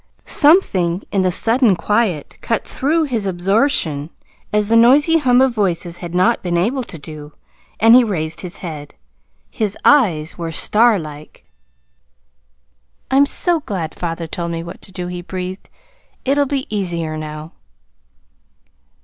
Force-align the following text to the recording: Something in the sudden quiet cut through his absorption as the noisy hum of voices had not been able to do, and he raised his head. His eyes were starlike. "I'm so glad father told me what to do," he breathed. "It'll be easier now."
Something 0.25 1.03
in 1.11 1.21
the 1.21 1.31
sudden 1.31 1.75
quiet 1.75 2.39
cut 2.41 2.65
through 2.65 3.03
his 3.03 3.27
absorption 3.27 4.09
as 4.51 4.67
the 4.67 4.75
noisy 4.75 5.19
hum 5.19 5.41
of 5.41 5.53
voices 5.53 5.97
had 5.97 6.15
not 6.15 6.41
been 6.41 6.57
able 6.57 6.81
to 6.83 6.97
do, 6.97 7.33
and 7.79 7.93
he 7.93 8.03
raised 8.03 8.41
his 8.41 8.57
head. 8.65 8.95
His 9.51 9.77
eyes 9.85 10.39
were 10.39 10.49
starlike. 10.49 11.45
"I'm 13.11 13.27
so 13.27 13.59
glad 13.59 13.93
father 13.93 14.25
told 14.25 14.49
me 14.49 14.63
what 14.63 14.81
to 14.81 14.91
do," 14.91 15.05
he 15.05 15.21
breathed. 15.21 15.69
"It'll 16.25 16.47
be 16.47 16.65
easier 16.75 17.15
now." 17.15 17.51